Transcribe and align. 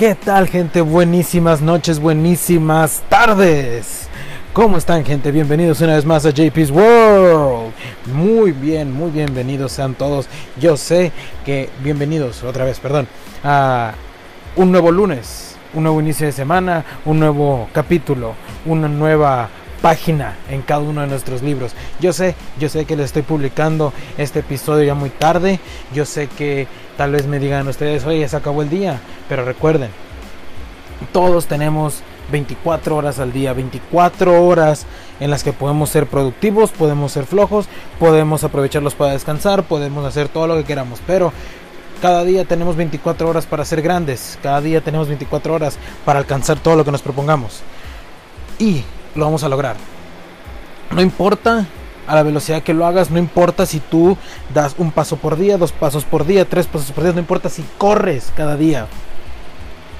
¿Qué 0.00 0.14
tal 0.14 0.48
gente? 0.48 0.80
Buenísimas 0.80 1.60
noches, 1.60 2.00
buenísimas 2.00 3.02
tardes. 3.10 4.08
¿Cómo 4.54 4.78
están 4.78 5.04
gente? 5.04 5.30
Bienvenidos 5.30 5.82
una 5.82 5.94
vez 5.94 6.06
más 6.06 6.24
a 6.24 6.30
JP's 6.30 6.70
World. 6.70 7.74
Muy 8.06 8.52
bien, 8.52 8.90
muy 8.94 9.10
bienvenidos 9.10 9.72
sean 9.72 9.92
todos. 9.92 10.26
Yo 10.58 10.78
sé 10.78 11.12
que 11.44 11.68
bienvenidos 11.84 12.42
otra 12.44 12.64
vez, 12.64 12.80
perdón, 12.80 13.08
a 13.44 13.92
un 14.56 14.72
nuevo 14.72 14.90
lunes, 14.90 15.56
un 15.74 15.82
nuevo 15.82 16.00
inicio 16.00 16.24
de 16.24 16.32
semana, 16.32 16.82
un 17.04 17.20
nuevo 17.20 17.68
capítulo, 17.74 18.32
una 18.64 18.88
nueva 18.88 19.50
página 19.80 20.36
en 20.48 20.62
cada 20.62 20.80
uno 20.80 21.00
de 21.00 21.06
nuestros 21.06 21.42
libros. 21.42 21.72
Yo 22.00 22.12
sé, 22.12 22.34
yo 22.58 22.68
sé 22.68 22.84
que 22.84 22.96
les 22.96 23.06
estoy 23.06 23.22
publicando 23.22 23.92
este 24.18 24.40
episodio 24.40 24.84
ya 24.84 24.94
muy 24.94 25.10
tarde. 25.10 25.60
Yo 25.94 26.04
sé 26.04 26.28
que 26.28 26.66
tal 26.96 27.12
vez 27.12 27.26
me 27.26 27.38
digan 27.38 27.68
ustedes, 27.68 28.04
oye, 28.04 28.28
se 28.28 28.36
acabó 28.36 28.62
el 28.62 28.70
día. 28.70 29.00
Pero 29.28 29.44
recuerden, 29.44 29.90
todos 31.12 31.46
tenemos 31.46 32.02
24 32.30 32.96
horas 32.96 33.18
al 33.18 33.32
día, 33.32 33.52
24 33.52 34.44
horas 34.44 34.86
en 35.18 35.30
las 35.30 35.42
que 35.42 35.52
podemos 35.52 35.90
ser 35.90 36.06
productivos, 36.06 36.70
podemos 36.70 37.12
ser 37.12 37.24
flojos, 37.26 37.66
podemos 37.98 38.44
aprovecharlos 38.44 38.94
para 38.94 39.12
descansar, 39.12 39.64
podemos 39.64 40.04
hacer 40.04 40.28
todo 40.28 40.46
lo 40.46 40.56
que 40.56 40.64
queramos. 40.64 41.00
Pero 41.06 41.32
cada 42.00 42.24
día 42.24 42.44
tenemos 42.44 42.76
24 42.76 43.28
horas 43.28 43.46
para 43.46 43.64
ser 43.64 43.82
grandes, 43.82 44.38
cada 44.42 44.60
día 44.60 44.80
tenemos 44.80 45.08
24 45.08 45.54
horas 45.54 45.78
para 46.04 46.18
alcanzar 46.18 46.58
todo 46.58 46.76
lo 46.76 46.84
que 46.84 46.92
nos 46.92 47.02
propongamos. 47.02 47.62
Y 48.58 48.84
lo 49.14 49.24
vamos 49.24 49.44
a 49.44 49.48
lograr. 49.48 49.76
No 50.90 51.00
importa 51.02 51.66
a 52.06 52.14
la 52.14 52.22
velocidad 52.22 52.62
que 52.62 52.74
lo 52.74 52.86
hagas, 52.86 53.10
no 53.10 53.18
importa 53.18 53.66
si 53.66 53.78
tú 53.78 54.16
das 54.52 54.74
un 54.78 54.90
paso 54.90 55.16
por 55.16 55.36
día, 55.36 55.58
dos 55.58 55.72
pasos 55.72 56.04
por 56.04 56.26
día, 56.26 56.44
tres 56.44 56.66
pasos 56.66 56.90
por 56.90 57.04
día, 57.04 57.12
no 57.12 57.20
importa 57.20 57.48
si 57.48 57.64
corres 57.78 58.32
cada 58.36 58.56
día 58.56 58.86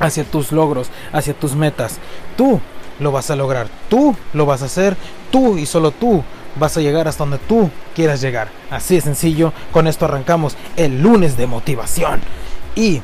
hacia 0.00 0.24
tus 0.24 0.50
logros, 0.50 0.90
hacia 1.12 1.34
tus 1.34 1.54
metas. 1.54 1.98
Tú 2.36 2.60
lo 2.98 3.12
vas 3.12 3.30
a 3.30 3.36
lograr, 3.36 3.68
tú 3.88 4.16
lo 4.32 4.46
vas 4.46 4.62
a 4.62 4.66
hacer, 4.66 4.96
tú 5.30 5.56
y 5.56 5.66
solo 5.66 5.92
tú 5.92 6.24
vas 6.56 6.76
a 6.76 6.80
llegar 6.80 7.06
hasta 7.06 7.24
donde 7.24 7.38
tú 7.38 7.70
quieras 7.94 8.20
llegar. 8.20 8.48
Así 8.70 8.96
de 8.96 9.02
sencillo, 9.02 9.52
con 9.72 9.86
esto 9.86 10.06
arrancamos 10.06 10.56
el 10.76 11.00
lunes 11.00 11.36
de 11.36 11.46
motivación. 11.46 12.20
Y 12.74 13.02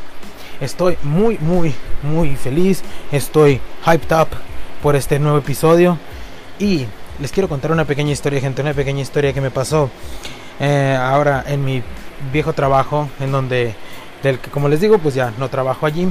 estoy 0.61 0.97
muy, 1.03 1.39
muy, 1.39 1.75
muy 2.03 2.35
feliz, 2.35 2.83
estoy 3.13 3.61
hyped 3.85 4.17
up 4.17 4.29
por 4.87 4.95
este 4.95 5.19
nuevo 5.19 5.39
episodio. 5.39 5.99
Y 6.61 6.87
les 7.19 7.33
quiero 7.33 7.49
contar 7.49 7.73
una 7.73 7.85
pequeña 7.85 8.13
historia, 8.13 8.41
gente, 8.41 8.63
una 8.63 8.73
pequeña 8.73 9.03
historia 9.03 9.33
que 9.33 9.41
me 9.41 9.51
pasó 9.51 9.91
eh, 10.61 10.97
ahora 10.97 11.43
en 11.45 11.65
mi 11.65 11.83
viejo 12.33 12.53
trabajo, 12.53 13.09
en 13.19 13.33
donde, 13.33 13.75
del 14.23 14.39
que 14.39 14.49
como 14.49 14.69
les 14.69 14.81
digo, 14.81 14.99
pues 14.99 15.17
ya 15.17 15.33
no 15.39 15.49
trabajo 15.49 15.87
allí. 15.87 16.07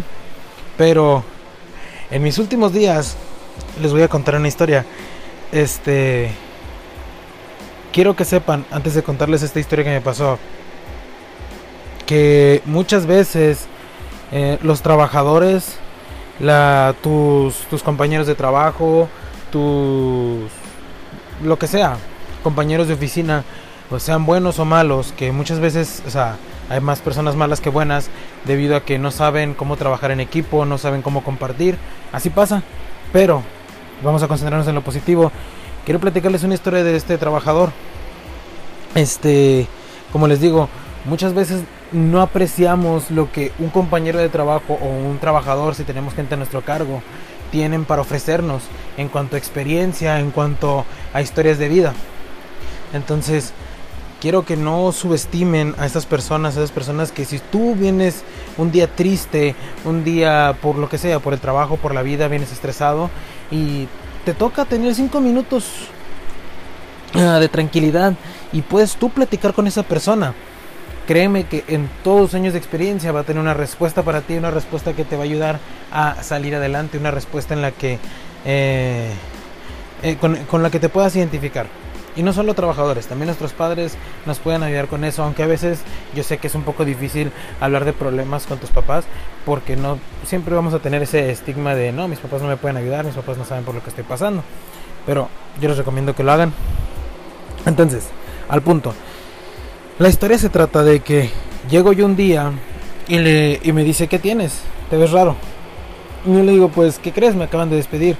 Pero 0.78 1.24
en 2.12 2.22
mis 2.22 2.38
últimos 2.38 2.74
días 2.74 3.16
les 3.82 3.94
voy 3.94 4.02
a 4.02 4.10
contar 4.10 4.36
una 4.36 4.50
historia. 4.50 4.86
Este. 5.54 6.32
Quiero 7.94 8.14
que 8.14 8.26
sepan, 8.26 8.66
antes 8.72 8.94
de 8.94 9.04
contarles 9.04 9.42
esta 9.42 9.62
historia 9.62 9.86
que 9.86 9.92
me 9.92 10.02
pasó, 10.02 10.38
que 12.06 12.62
muchas 12.66 13.06
veces 13.06 13.68
eh, 14.34 14.58
los 14.62 14.82
trabajadores 14.82 15.78
la, 16.40 16.96
tus, 17.02 17.56
tus 17.70 17.84
compañeros 17.84 18.28
de 18.28 18.36
trabajo, 18.36 19.08
tus, 19.52 20.50
lo 21.44 21.58
que 21.58 21.68
sea, 21.68 21.98
compañeros 22.44 22.88
de 22.88 22.94
oficina, 22.94 23.44
o 23.90 24.00
sean 24.00 24.26
buenos 24.26 24.60
o 24.60 24.66
malos, 24.66 25.14
que 25.16 25.32
muchas 25.32 25.60
veces, 25.60 26.04
o 26.08 26.10
sea, 26.10 26.38
hay 26.70 26.82
más 26.82 27.00
personas 27.00 27.36
malas 27.36 27.62
que 27.62 27.70
buenas 27.70 28.10
debido 28.46 28.76
a 28.76 28.82
que 28.82 28.98
no 28.98 29.12
saben 29.12 29.54
cómo 29.54 29.78
trabajar 29.78 30.12
en 30.12 30.20
equipo, 30.20 30.66
no 30.66 30.78
saben 30.78 31.02
cómo 31.02 31.24
compartir, 31.24 31.78
así 32.12 32.30
pasa, 32.30 32.64
pero 33.14 33.44
vamos 34.04 34.24
a 34.24 34.28
concentrarnos 34.28 34.68
en 34.68 34.76
lo 34.76 34.82
positivo. 34.82 35.32
Quiero 35.86 36.00
platicarles 36.00 36.44
una 36.44 36.56
historia 36.56 36.84
de 36.84 36.96
este 36.96 37.18
trabajador. 37.18 37.70
Este, 38.96 39.68
como 40.12 40.28
les 40.28 40.42
digo, 40.42 40.68
muchas 41.06 41.34
veces 41.34 41.64
no 41.96 42.22
apreciamos 42.22 43.10
lo 43.10 43.32
que 43.32 43.54
un 43.58 43.70
compañero 43.70 44.20
de 44.20 44.30
trabajo 44.30 44.78
o 44.82 44.86
un 44.86 45.18
trabajador, 45.18 45.76
si 45.76 45.84
tenemos 45.84 46.14
gente 46.14 46.34
a 46.34 46.38
nuestro 46.38 46.62
cargo, 46.62 47.02
tienen 47.52 47.86
para 47.86 48.02
ofrecernos 48.02 48.64
en 48.98 49.08
cuanto 49.08 49.36
a 49.36 49.40
experiencia, 49.40 50.20
en 50.20 50.32
cuanto 50.32 50.86
a 51.14 51.22
historias 51.22 51.58
de 51.58 51.70
vida. 51.70 51.94
Entonces, 52.94 53.54
quiero 54.20 54.44
que 54.44 54.58
no 54.58 54.92
subestimen 54.92 55.74
a 55.78 55.86
estas 55.86 56.06
personas, 56.06 56.56
a 56.56 56.60
esas 56.60 56.72
personas 56.72 57.14
que 57.14 57.24
si 57.24 57.40
tú 57.40 57.76
vienes 57.76 58.24
un 58.58 58.72
día 58.72 58.94
triste, 58.94 59.56
un 59.86 60.04
día 60.04 60.58
por 60.62 60.76
lo 60.76 60.90
que 60.90 60.98
sea, 60.98 61.20
por 61.20 61.34
el 61.34 61.40
trabajo, 61.40 61.78
por 61.78 61.94
la 61.94 62.02
vida, 62.02 62.28
vienes 62.28 62.52
estresado 62.52 63.10
y 63.52 63.88
te 64.26 64.34
toca 64.34 64.66
tener 64.66 64.94
cinco 64.96 65.22
minutos 65.22 65.66
ah, 67.14 67.40
de 67.40 67.48
tranquilidad 67.48 68.16
y 68.52 68.64
puedes 68.64 68.96
tú 68.96 69.10
platicar 69.10 69.54
con 69.54 69.66
esa 69.66 69.84
persona 69.84 70.34
créeme 71.08 71.46
que 71.46 71.64
en 71.68 71.90
todos 72.04 72.22
los 72.22 72.34
años 72.34 72.54
de 72.54 72.60
experiencia 72.60 73.12
va 73.12 73.22
a 73.22 73.24
tener 73.24 73.42
una 73.42 73.54
respuesta 73.54 74.04
para 74.04 74.22
ti, 74.22 74.36
una 74.36 74.52
respuesta 74.52 74.94
que 74.94 75.06
te 75.06 75.16
va 75.16 75.24
a 75.24 75.26
ayudar 75.26 75.60
a 75.92 76.24
salir 76.24 76.56
adelante, 76.56 76.98
una 76.98 77.12
respuesta 77.12 77.54
en 77.54 77.62
la 77.62 77.72
que 77.72 78.00
eh, 78.46 79.12
eh, 80.04 80.18
con, 80.18 80.64
la 80.64 80.70
que 80.70 80.80
te 80.80 80.90
puedas 80.90 81.16
identificar. 81.16 81.68
Y 82.16 82.24
no 82.24 82.32
solo 82.32 82.54
trabajadores, 82.54 83.08
también 83.08 83.28
nuestros 83.28 83.52
padres 83.52 83.98
nos 84.26 84.40
pueden 84.40 84.64
ayudar 84.64 84.88
con 84.88 85.04
eso, 85.04 85.24
aunque 85.24 85.44
a 85.44 85.48
veces 85.48 85.80
yo 86.14 86.24
sé 86.24 86.38
que 86.38 86.48
es 86.48 86.56
un 86.56 86.64
poco 86.64 86.86
difícil 86.86 87.32
hablar 87.60 87.84
de 87.84 87.92
problemas 87.92 88.46
con 88.46 88.58
tus 88.58 88.70
papás, 88.70 89.04
porque 89.46 89.76
no 89.76 90.00
siempre 90.26 90.56
vamos 90.56 90.74
a 90.74 90.80
tener 90.80 91.02
ese 91.04 91.30
estigma 91.30 91.76
de 91.76 91.92
no, 91.92 92.08
mis 92.08 92.20
papás 92.20 92.42
no 92.42 92.48
me 92.48 92.56
pueden 92.56 92.78
ayudar, 92.78 93.04
mis 93.04 93.16
papás 93.16 93.38
no 93.38 93.44
saben 93.44 93.66
por 93.66 93.76
lo 93.76 93.84
que 93.84 93.90
estoy 93.90 94.06
pasando. 94.06 94.44
Pero 95.06 95.28
yo 95.60 95.68
les 95.68 95.78
recomiendo 95.78 96.16
que 96.16 96.24
lo 96.24 96.32
hagan. 96.32 96.54
Entonces, 97.66 98.06
al 98.48 98.62
punto. 98.62 98.94
La 99.98 100.10
historia 100.10 100.38
se 100.38 100.50
trata 100.50 100.84
de 100.84 101.00
que 101.00 101.30
llego 101.70 101.94
yo 101.94 102.06
un 102.06 102.18
día 102.18 102.52
y, 103.08 103.18
le, 103.18 103.62
y 103.64 103.72
me 103.72 103.86
dice, 103.86 104.08
¿qué 104.08 104.20
tienes? 104.20 104.60
Te 104.90 104.98
ves 104.98 105.12
raro. 105.12 105.38
Y 106.26 106.34
yo 106.34 106.44
le 106.44 106.52
digo, 106.52 106.68
pues, 106.68 107.00
¿qué 107.00 107.14
crees? 107.14 107.34
Me 107.34 107.46
acaban 107.46 107.70
de 107.70 107.78
despedir. 107.78 108.18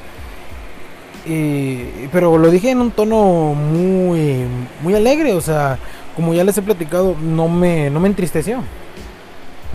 Y, 1.26 2.08
pero 2.14 2.38
lo 2.38 2.50
dije 2.50 2.70
en 2.70 2.80
un 2.80 2.92
tono 2.92 3.54
muy, 3.56 4.46
muy 4.82 4.96
alegre, 4.96 5.34
o 5.34 5.42
sea, 5.42 5.78
como 6.16 6.34
ya 6.34 6.46
les 6.46 6.58
he 6.58 6.62
platicado, 6.62 7.14
no 7.22 7.50
me, 7.50 7.90
no 7.90 8.00
me 8.00 8.08
entristeció. 8.08 8.64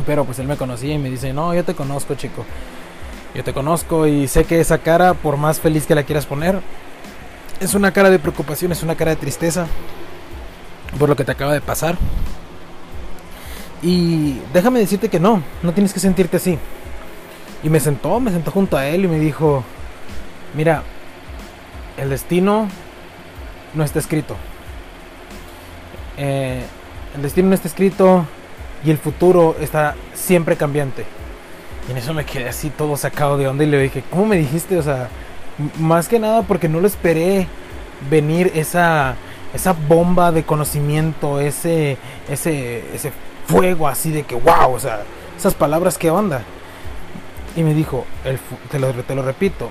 Pero 0.06 0.24
pues 0.24 0.38
él 0.38 0.46
me 0.46 0.56
conocía 0.56 0.94
y 0.94 0.98
me 0.98 1.10
dice, 1.10 1.34
no, 1.34 1.54
yo 1.54 1.64
te 1.64 1.74
conozco, 1.74 2.14
chico. 2.14 2.46
Yo 3.34 3.44
te 3.44 3.52
conozco 3.52 4.06
y 4.06 4.26
sé 4.26 4.44
que 4.44 4.58
esa 4.58 4.78
cara, 4.78 5.12
por 5.12 5.36
más 5.36 5.60
feliz 5.60 5.84
que 5.84 5.94
la 5.94 6.04
quieras 6.04 6.24
poner, 6.24 6.60
es 7.60 7.74
una 7.74 7.92
cara 7.92 8.08
de 8.08 8.18
preocupación, 8.18 8.72
es 8.72 8.82
una 8.82 8.94
cara 8.94 9.10
de 9.10 9.16
tristeza 9.18 9.66
por 10.98 11.08
lo 11.08 11.16
que 11.16 11.24
te 11.24 11.32
acaba 11.32 11.52
de 11.52 11.60
pasar. 11.60 11.96
Y 13.82 14.38
déjame 14.52 14.80
decirte 14.80 15.08
que 15.08 15.20
no, 15.20 15.42
no 15.62 15.72
tienes 15.72 15.92
que 15.92 16.00
sentirte 16.00 16.36
así. 16.36 16.58
Y 17.62 17.68
me 17.68 17.80
sentó, 17.80 18.20
me 18.20 18.30
sentó 18.30 18.50
junto 18.50 18.76
a 18.76 18.86
él 18.86 19.04
y 19.04 19.08
me 19.08 19.18
dijo, 19.18 19.64
mira, 20.54 20.82
el 21.96 22.10
destino 22.10 22.68
no 23.74 23.84
está 23.84 23.98
escrito. 23.98 24.36
Eh, 26.16 26.62
el 27.14 27.22
destino 27.22 27.48
no 27.48 27.54
está 27.54 27.68
escrito 27.68 28.26
y 28.84 28.90
el 28.90 28.98
futuro 28.98 29.56
está 29.60 29.94
siempre 30.14 30.56
cambiante. 30.56 31.04
Y 31.88 31.92
en 31.92 31.98
eso 31.98 32.14
me 32.14 32.24
quedé 32.24 32.48
así 32.48 32.70
todo 32.70 32.96
sacado 32.96 33.36
de 33.36 33.48
onda 33.48 33.64
y 33.64 33.66
le 33.66 33.80
dije, 33.80 34.04
¿cómo 34.10 34.26
me 34.26 34.36
dijiste? 34.36 34.76
O 34.76 34.82
sea, 34.82 35.08
más 35.78 36.08
que 36.08 36.18
nada 36.18 36.42
porque 36.42 36.68
no 36.68 36.80
lo 36.80 36.86
esperé 36.86 37.46
venir 38.10 38.52
esa 38.54 39.16
esa 39.54 39.72
bomba 39.72 40.32
de 40.32 40.44
conocimiento, 40.44 41.40
ese, 41.40 41.98
ese, 42.28 42.94
ese 42.94 43.12
fuego 43.46 43.88
así 43.88 44.10
de 44.10 44.22
que 44.22 44.34
wow, 44.34 44.72
o 44.72 44.78
sea, 44.78 45.02
esas 45.36 45.54
palabras 45.54 45.98
que 45.98 46.10
onda. 46.10 46.42
Y 47.56 47.62
me 47.62 47.74
dijo, 47.74 48.04
te, 48.70 48.78
lo, 48.78 48.92
te 48.92 49.14
lo 49.14 49.22
repito, 49.22 49.70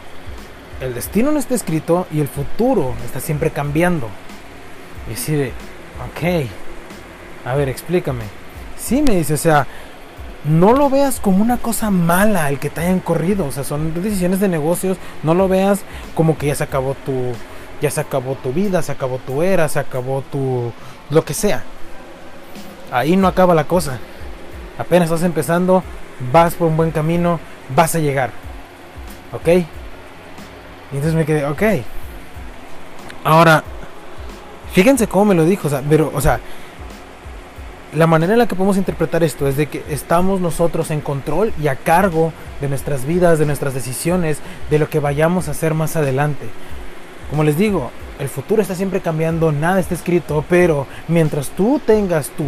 el 0.82 0.94
destino 0.94 1.32
no 1.32 1.40
está 1.40 1.56
escrito 1.56 2.08
y 2.12 2.20
el 2.20 2.28
futuro 2.28 2.94
está 3.06 3.20
siempre 3.20 3.52
cambiando. 3.52 4.10
Y 5.10 5.14
así 5.14 5.34
de, 5.34 5.48
ok, 5.48 6.48
a 7.46 7.56
ver, 7.56 7.70
explícame. 7.70 8.24
Sí, 8.78 9.02
me 9.02 9.16
dice, 9.16 9.34
o 9.34 9.38
sea, 9.38 9.66
no 10.46 10.74
lo 10.74 10.90
veas 10.90 11.20
como 11.20 11.42
una 11.42 11.58
cosa 11.58 11.90
mala 11.90 12.50
el 12.50 12.60
que 12.60 12.70
te 12.70 12.82
hayan 12.82 13.00
corrido, 13.00 13.46
o 13.46 13.52
sea, 13.52 13.64
son 13.64 13.94
decisiones 14.02 14.40
de 14.40 14.48
negocios, 14.48 14.98
no 15.24 15.34
lo 15.34 15.48
veas 15.48 15.82
como 16.16 16.38
que 16.38 16.48
ya 16.48 16.56
se 16.56 16.64
acabó 16.64 16.96
tu, 17.06 17.34
ya 17.82 17.92
se 17.92 18.02
acabó 18.02 18.36
tu 18.36 18.52
vida, 18.52 18.82
se 18.82 18.92
acabó 18.92 19.18
tu 19.20 19.42
era, 19.42 19.68
se 19.70 19.80
acabó 19.80 20.24
tu... 20.32 20.72
lo 21.10 21.26
que 21.26 21.34
sea. 21.34 21.64
Ahí 22.92 23.16
no 23.16 23.28
acaba 23.28 23.54
la 23.54 23.66
cosa. 23.66 24.00
Apenas 24.78 25.10
estás 25.10 25.24
empezando, 25.24 25.84
vas 26.32 26.56
por 26.56 26.68
un 26.68 26.78
buen 26.78 26.92
camino, 26.92 27.40
vas 27.76 27.96
a 27.96 28.00
llegar. 28.00 28.32
¿Ok? 29.34 29.48
Y 29.48 30.96
entonces 30.96 31.14
me 31.14 31.26
quedé, 31.26 31.46
ok. 31.46 31.64
Ahora, 33.24 33.64
fíjense 34.72 35.08
cómo 35.08 35.26
me 35.26 35.36
lo 35.36 35.46
dijo, 35.46 35.68
o 35.68 35.70
sea, 35.70 35.84
pero, 35.88 36.12
o 36.14 36.22
sea, 36.22 36.40
la 37.94 38.08
manera 38.08 38.34
en 38.34 38.40
la 38.40 38.48
que 38.48 38.56
podemos 38.56 38.78
interpretar 38.78 39.24
esto 39.24 39.48
es 39.48 39.58
de 39.58 39.68
que 39.68 39.84
estamos 39.90 40.42
nosotros 40.42 40.92
en 40.92 41.02
control 41.02 41.54
y 41.62 41.68
a 41.68 41.76
cargo 41.76 42.32
de 42.62 42.70
nuestras 42.70 43.06
vidas, 43.06 43.40
de 43.40 43.46
nuestras 43.46 43.74
decisiones, 43.74 44.40
de 44.70 44.80
lo 44.80 44.90
que 44.90 45.00
vayamos 45.00 45.48
a 45.48 45.52
hacer 45.52 45.74
más 45.74 45.96
adelante. 45.96 46.46
Como 47.30 47.44
les 47.44 47.58
digo, 47.58 47.92
el 48.20 48.28
futuro 48.28 48.62
está 48.62 48.76
siempre 48.76 49.02
cambiando, 49.02 49.52
nada 49.52 49.80
está 49.80 49.94
escrito, 49.94 50.44
pero 50.50 50.88
mientras 51.08 51.50
tú 51.50 51.80
tengas 51.86 52.30
tu, 52.30 52.44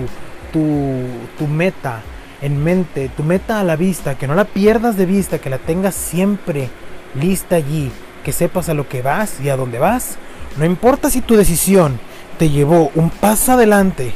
tu, 0.52 1.06
tu 1.38 1.48
meta 1.48 2.02
en 2.42 2.64
mente, 2.64 3.10
tu 3.16 3.24
meta 3.24 3.60
a 3.60 3.64
la 3.64 3.76
vista, 3.76 4.18
que 4.18 4.28
no 4.28 4.36
la 4.36 4.46
pierdas 4.46 4.98
de 4.98 5.06
vista, 5.06 5.40
que 5.40 5.50
la 5.50 5.60
tengas 5.60 5.94
siempre 5.96 6.70
lista 7.14 7.56
allí, 7.56 7.92
que 8.24 8.32
sepas 8.32 8.70
a 8.70 8.74
lo 8.74 8.88
que 8.88 9.02
vas 9.02 9.40
y 9.40 9.50
a 9.50 9.56
dónde 9.56 9.80
vas, 9.80 10.18
no 10.58 10.66
importa 10.66 11.10
si 11.10 11.22
tu 11.22 11.36
decisión 11.36 12.00
te 12.38 12.50
llevó 12.50 12.92
un 12.96 13.10
paso 13.10 13.54
adelante, 13.54 14.14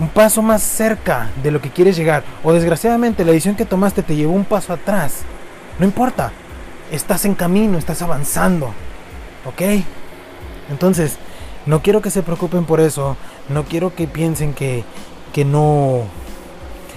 un 0.00 0.08
paso 0.08 0.42
más 0.42 0.62
cerca 0.62 1.30
de 1.42 1.50
lo 1.50 1.60
que 1.60 1.70
quieres 1.70 1.96
llegar, 1.96 2.24
o 2.42 2.52
desgraciadamente 2.52 3.24
la 3.24 3.32
decisión 3.32 3.54
que 3.54 3.64
tomaste 3.64 4.02
te 4.02 4.16
llevó 4.16 4.32
un 4.32 4.44
paso 4.44 4.72
atrás, 4.72 5.20
no 5.78 5.86
importa, 5.86 6.32
estás 6.90 7.24
en 7.24 7.34
camino, 7.34 7.78
estás 7.78 8.02
avanzando, 8.02 8.74
¿ok? 9.46 9.82
Entonces, 10.70 11.16
no 11.66 11.82
quiero 11.82 12.00
que 12.00 12.10
se 12.10 12.22
preocupen 12.22 12.64
por 12.64 12.80
eso, 12.80 13.16
no 13.48 13.64
quiero 13.64 13.94
que 13.94 14.06
piensen 14.06 14.54
que, 14.54 14.84
que 15.32 15.44
no, 15.44 16.04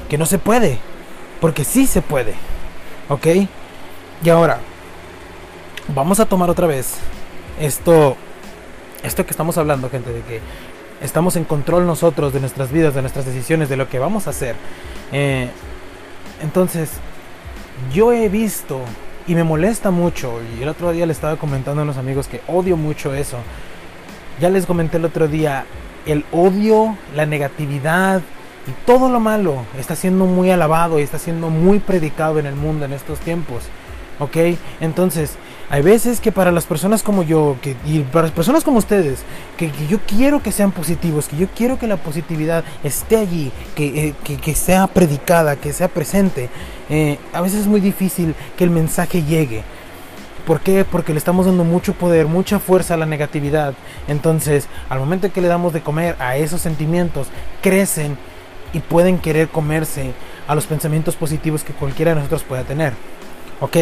que 0.10 0.18
no 0.18 0.25
se 0.25 0.40
puede, 0.40 0.80
porque 1.42 1.63
sí 1.63 1.88
se 1.88 2.01
puede, 2.01 2.34
¿ok? 3.10 3.28
Y 4.24 4.30
ahora, 4.30 4.60
vamos 5.94 6.19
a 6.19 6.25
tomar 6.25 6.50
otra 6.50 6.68
vez 6.68 6.95
esto, 7.60 8.16
esto 9.04 9.25
que 9.25 9.31
estamos 9.31 9.57
hablando, 9.57 9.89
gente, 9.89 10.13
de 10.13 10.22
que 10.22 10.39
estamos 11.01 11.36
en 11.36 11.44
control 11.44 11.86
nosotros 11.86 12.31
de 12.34 12.39
nuestras 12.39 12.72
vidas, 12.72 12.94
de 12.94 13.01
nuestras 13.01 13.25
decisiones, 13.25 13.69
de 13.69 13.78
lo 13.78 13.89
que 13.89 14.00
vamos 14.00 14.28
a 14.28 14.30
hacer. 14.30 14.56
Eh, 15.12 15.50
entonces, 16.42 16.89
yo 17.94 18.13
he 18.13 18.30
visto 18.30 18.80
y 19.28 19.36
me 19.36 19.44
molesta 19.44 19.92
mucho, 19.92 20.40
y 20.58 20.64
el 20.64 20.70
otro 20.70 20.92
día 20.92 21.06
le 21.06 21.14
estaba 21.14 21.38
comentando 21.38 21.81
a 21.81 21.84
unos 21.84 21.98
amigos 21.98 22.28
que 22.28 22.42
odio 22.48 22.78
mucho 22.78 23.14
eso. 23.14 23.38
Ya 24.40 24.50
les 24.50 24.66
comenté 24.66 24.98
el 24.98 25.06
otro 25.06 25.28
día, 25.28 25.66
el 26.06 26.25
odio, 26.31 26.98
la 27.16 27.25
negatividad 27.25 28.22
y 28.68 28.72
todo 28.86 29.10
lo 29.10 29.20
malo 29.20 29.66
está 29.78 29.96
siendo 29.96 30.25
muy 30.25 30.50
alabado 30.50 31.00
y 31.00 31.04
está 31.04 31.20
siendo 31.20 31.50
muy 31.50 31.80
predicado 31.80 32.40
en 32.40 32.46
el 32.46 32.56
mundo 32.56 32.86
en 32.86 32.94
estos 32.94 33.20
tiempos. 33.20 33.64
¿Ok? 34.20 34.38
Entonces, 34.80 35.36
hay 35.69 35.81
veces 35.81 36.19
que 36.19 36.31
para 36.31 36.51
las 36.51 36.65
personas 36.65 37.04
como 37.04 37.24
yo, 37.24 37.57
que, 37.62 37.75
y 37.86 38.00
para 38.01 38.24
las 38.24 38.31
personas 38.31 38.63
como 38.63 38.77
ustedes, 38.77 39.24
que, 39.57 39.71
yo 39.89 40.00
quiero 40.06 40.44
que 40.44 40.51
sean 40.51 40.71
positivos, 40.71 41.27
que 41.27 41.38
yo 41.38 41.48
quiero 41.56 41.80
que 41.80 41.88
la 41.88 41.98
positividad 41.98 42.63
esté 42.83 43.18
allí, 43.18 43.51
que, 43.75 44.10
eh, 44.10 44.13
que, 44.24 44.56
sea 44.56 44.88
predicada, 44.88 45.56
que 45.56 45.74
sea 45.74 45.88
presente, 45.88 46.50
eh, 46.89 47.18
a 47.33 47.42
veces 47.42 47.62
es 47.62 47.68
muy 47.68 47.81
difícil 47.81 48.36
que 48.57 48.63
el 48.63 48.69
mensaje 48.69 49.24
llegue. 49.24 49.63
¿Por 50.45 50.60
qué? 50.60 50.83
Porque 50.83 51.13
le 51.13 51.19
estamos 51.19 51.45
dando 51.45 51.63
mucho 51.63 51.94
poder, 51.94 52.27
mucha 52.27 52.60
fuerza 52.60 52.95
a 52.95 52.98
la 52.98 53.06
negatividad. 53.06 53.74
Entonces, 54.10 54.68
al 54.89 55.00
momento 55.00 55.31
que 55.31 55.42
le 55.42 55.48
damos 55.48 55.71
de 55.71 55.81
comer 55.81 56.18
a 56.19 56.36
esos 56.36 56.60
sentimientos, 56.60 57.27
crecen 57.62 58.18
y 58.74 58.80
pueden 58.80 59.19
querer 59.19 59.48
comerse 59.48 60.13
a 60.48 60.56
los 60.56 60.65
pensamientos 60.65 61.15
positivos 61.15 61.63
que 61.63 61.71
cualquiera 61.71 62.12
de 62.12 62.15
nosotros 62.15 62.44
pueda 62.44 62.63
tener. 62.63 62.94
Ok, 63.59 63.77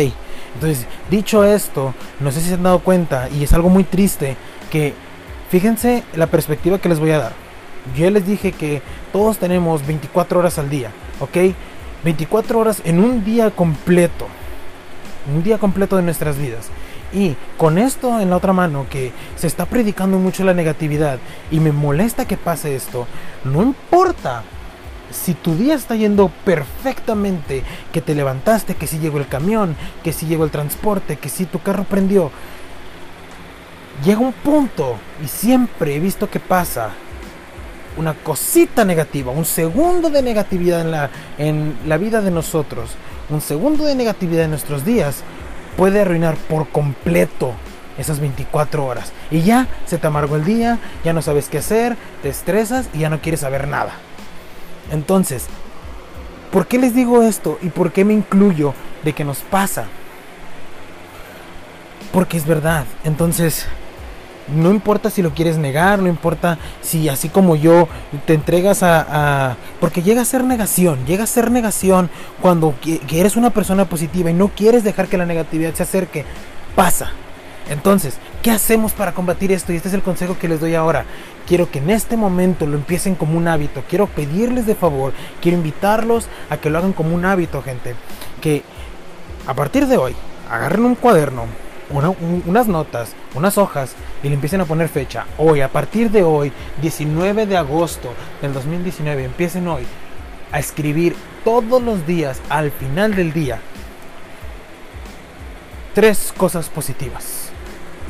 entonces, 0.55 0.85
dicho 1.09 1.43
esto, 1.43 1.93
no 2.19 2.31
sé 2.31 2.41
si 2.41 2.49
se 2.49 2.55
han 2.55 2.63
dado 2.63 2.79
cuenta, 2.79 3.29
y 3.29 3.43
es 3.43 3.53
algo 3.53 3.69
muy 3.69 3.83
triste, 3.83 4.35
que 4.69 4.93
fíjense 5.49 6.03
la 6.13 6.27
perspectiva 6.27 6.79
que 6.79 6.89
les 6.89 6.99
voy 6.99 7.11
a 7.11 7.19
dar. 7.19 7.33
Yo 7.95 8.09
les 8.09 8.27
dije 8.27 8.51
que 8.51 8.81
todos 9.11 9.37
tenemos 9.37 9.85
24 9.85 10.39
horas 10.39 10.59
al 10.59 10.69
día, 10.69 10.91
¿ok? 11.19 11.55
24 12.03 12.59
horas 12.59 12.81
en 12.85 12.99
un 12.99 13.23
día 13.23 13.51
completo. 13.51 14.27
Un 15.33 15.43
día 15.43 15.57
completo 15.57 15.97
de 15.97 16.03
nuestras 16.03 16.37
vidas. 16.37 16.69
Y 17.13 17.35
con 17.57 17.77
esto 17.77 18.19
en 18.19 18.29
la 18.29 18.37
otra 18.37 18.53
mano, 18.53 18.85
que 18.89 19.11
se 19.35 19.47
está 19.47 19.65
predicando 19.65 20.17
mucho 20.17 20.43
la 20.43 20.53
negatividad 20.53 21.19
y 21.51 21.59
me 21.59 21.71
molesta 21.71 22.25
que 22.25 22.37
pase 22.37 22.75
esto, 22.75 23.05
no 23.43 23.61
importa 23.61 24.43
si 25.11 25.33
tu 25.33 25.55
día 25.55 25.75
está 25.75 25.95
yendo 25.95 26.31
perfectamente, 26.45 27.63
que 27.91 28.01
te 28.01 28.15
levantaste, 28.15 28.75
que 28.75 28.87
si 28.87 28.99
llegó 28.99 29.17
el 29.17 29.27
camión, 29.27 29.75
que 30.03 30.13
si 30.13 30.25
llegó 30.25 30.43
el 30.43 30.51
transporte, 30.51 31.17
que 31.17 31.29
si 31.29 31.45
tu 31.45 31.59
carro 31.59 31.83
prendió, 31.83 32.31
llega 34.03 34.19
un 34.19 34.33
punto, 34.33 34.97
y 35.23 35.27
siempre 35.27 35.95
he 35.95 35.99
visto 35.99 36.29
que 36.29 36.39
pasa, 36.39 36.91
una 37.97 38.13
cosita 38.13 38.85
negativa, 38.85 39.31
un 39.31 39.45
segundo 39.45 40.09
de 40.09 40.21
negatividad 40.21 40.81
en 40.81 40.91
la, 40.91 41.09
en 41.37 41.75
la 41.85 41.97
vida 41.97 42.21
de 42.21 42.31
nosotros, 42.31 42.91
un 43.29 43.41
segundo 43.41 43.85
de 43.85 43.95
negatividad 43.95 44.45
en 44.45 44.51
nuestros 44.51 44.85
días, 44.85 45.23
puede 45.77 46.01
arruinar 46.01 46.35
por 46.35 46.69
completo 46.69 47.53
esas 47.97 48.19
24 48.19 48.85
horas. 48.85 49.11
Y 49.29 49.41
ya 49.41 49.67
se 49.85 49.97
te 49.97 50.07
amargó 50.07 50.35
el 50.35 50.45
día, 50.45 50.79
ya 51.03 51.13
no 51.13 51.21
sabes 51.21 51.49
qué 51.49 51.59
hacer, 51.59 51.97
te 52.21 52.29
estresas 52.29 52.89
y 52.93 52.99
ya 52.99 53.09
no 53.09 53.21
quieres 53.21 53.41
saber 53.41 53.67
nada. 53.67 53.93
Entonces, 54.91 55.45
¿por 56.51 56.67
qué 56.67 56.77
les 56.77 56.95
digo 56.95 57.21
esto 57.23 57.57
y 57.61 57.69
por 57.69 57.91
qué 57.91 58.05
me 58.05 58.13
incluyo 58.13 58.73
de 59.03 59.13
que 59.13 59.23
nos 59.23 59.39
pasa? 59.39 59.85
Porque 62.11 62.37
es 62.37 62.45
verdad. 62.45 62.85
Entonces, 63.03 63.67
no 64.55 64.71
importa 64.71 65.09
si 65.09 65.21
lo 65.21 65.31
quieres 65.31 65.57
negar, 65.57 65.99
no 65.99 66.07
importa 66.07 66.57
si 66.81 67.09
así 67.09 67.29
como 67.29 67.55
yo 67.55 67.87
te 68.25 68.33
entregas 68.33 68.83
a... 68.83 69.55
porque 69.79 70.01
llega 70.01 70.21
a 70.21 70.25
ser 70.25 70.43
negación, 70.43 71.05
llega 71.05 71.23
a 71.23 71.27
ser 71.27 71.51
negación 71.51 72.09
cuando 72.41 72.73
eres 73.11 73.35
una 73.35 73.51
persona 73.51 73.85
positiva 73.85 74.29
y 74.29 74.33
no 74.33 74.49
quieres 74.49 74.83
dejar 74.83 75.07
que 75.07 75.17
la 75.17 75.25
negatividad 75.25 75.73
se 75.73 75.83
acerque. 75.83 76.25
Pasa. 76.75 77.11
Entonces, 77.69 78.17
¿qué 78.41 78.51
hacemos 78.51 78.91
para 78.93 79.13
combatir 79.13 79.51
esto? 79.51 79.71
Y 79.71 79.77
este 79.77 79.87
es 79.87 79.93
el 79.93 80.01
consejo 80.01 80.37
que 80.37 80.47
les 80.47 80.59
doy 80.59 80.75
ahora. 80.75 81.05
Quiero 81.47 81.69
que 81.69 81.79
en 81.79 81.89
este 81.89 82.17
momento 82.17 82.65
lo 82.65 82.75
empiecen 82.75 83.15
como 83.15 83.37
un 83.37 83.47
hábito. 83.47 83.83
Quiero 83.87 84.07
pedirles 84.07 84.65
de 84.65 84.75
favor, 84.75 85.13
quiero 85.41 85.57
invitarlos 85.57 86.27
a 86.49 86.57
que 86.57 86.69
lo 86.69 86.77
hagan 86.77 86.93
como 86.93 87.15
un 87.15 87.25
hábito, 87.25 87.61
gente. 87.61 87.95
Que 88.41 88.63
a 89.47 89.53
partir 89.53 89.87
de 89.87 89.97
hoy, 89.97 90.15
agarren 90.49 90.85
un 90.85 90.95
cuaderno, 90.95 91.45
unas 92.45 92.67
notas, 92.67 93.13
unas 93.35 93.57
hojas 93.57 93.93
y 94.23 94.29
le 94.29 94.35
empiecen 94.35 94.61
a 94.61 94.65
poner 94.65 94.89
fecha. 94.89 95.25
Hoy, 95.37 95.61
a 95.61 95.69
partir 95.69 96.09
de 96.11 96.23
hoy, 96.23 96.51
19 96.81 97.45
de 97.45 97.57
agosto 97.57 98.13
del 98.41 98.53
2019, 98.53 99.25
empiecen 99.25 99.67
hoy 99.67 99.83
a 100.51 100.59
escribir 100.59 101.15
todos 101.43 101.81
los 101.81 102.05
días, 102.05 102.41
al 102.49 102.71
final 102.71 103.15
del 103.15 103.33
día, 103.33 103.59
tres 105.93 106.33
cosas 106.37 106.69
positivas 106.69 107.50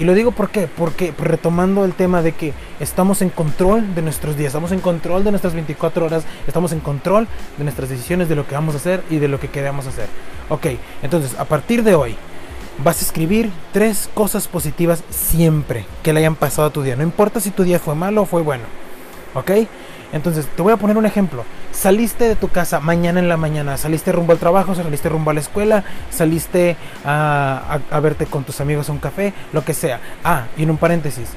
y 0.01 0.03
lo 0.03 0.15
digo 0.15 0.31
¿por 0.31 0.49
porque 0.49 1.13
retomando 1.15 1.85
el 1.85 1.93
tema 1.93 2.23
de 2.23 2.31
que 2.31 2.53
estamos 2.79 3.21
en 3.21 3.29
control 3.29 3.93
de 3.93 4.01
nuestros 4.01 4.35
días, 4.35 4.47
estamos 4.47 4.71
en 4.71 4.79
control 4.79 5.23
de 5.23 5.29
nuestras 5.29 5.53
24 5.53 6.03
horas, 6.03 6.23
estamos 6.47 6.71
en 6.71 6.79
control 6.79 7.27
de 7.59 7.63
nuestras 7.63 7.87
decisiones, 7.87 8.27
de 8.27 8.35
lo 8.35 8.47
que 8.47 8.55
vamos 8.55 8.73
a 8.73 8.79
hacer 8.79 9.03
y 9.11 9.17
de 9.17 9.27
lo 9.27 9.39
que 9.39 9.49
queremos 9.49 9.85
hacer. 9.85 10.07
Ok, 10.49 10.65
entonces 11.03 11.37
a 11.37 11.45
partir 11.45 11.83
de 11.83 11.93
hoy 11.93 12.15
vas 12.83 12.99
a 12.99 13.05
escribir 13.05 13.51
tres 13.73 14.09
cosas 14.15 14.47
positivas 14.47 15.03
siempre 15.11 15.85
que 16.01 16.13
le 16.13 16.21
hayan 16.21 16.35
pasado 16.35 16.69
a 16.69 16.73
tu 16.73 16.81
día. 16.81 16.95
No 16.95 17.03
importa 17.03 17.39
si 17.39 17.51
tu 17.51 17.63
día 17.63 17.77
fue 17.77 17.93
malo 17.93 18.23
o 18.23 18.25
fue 18.25 18.41
bueno. 18.41 18.63
¿Ok? 19.35 19.51
Entonces, 20.13 20.47
te 20.47 20.61
voy 20.61 20.73
a 20.73 20.77
poner 20.77 20.97
un 20.97 21.05
ejemplo. 21.05 21.45
Saliste 21.71 22.27
de 22.27 22.35
tu 22.35 22.49
casa 22.49 22.79
mañana 22.79 23.19
en 23.19 23.29
la 23.29 23.37
mañana, 23.37 23.77
saliste 23.77 24.11
rumbo 24.11 24.33
al 24.33 24.39
trabajo, 24.39 24.75
saliste 24.75 25.09
rumbo 25.09 25.31
a 25.31 25.33
la 25.33 25.39
escuela, 25.39 25.83
saliste 26.09 26.75
a, 27.05 27.79
verte 28.01 28.25
con 28.25 28.43
tus 28.43 28.59
amigos 28.61 28.89
a 28.89 28.91
un 28.91 28.99
café, 28.99 29.33
lo 29.53 29.63
que 29.63 29.73
sea. 29.73 29.99
Ah, 30.23 30.45
y 30.57 30.63
en 30.63 30.71
un 30.71 30.77
paréntesis, 30.77 31.29